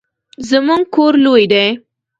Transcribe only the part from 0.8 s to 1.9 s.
کور لوی دی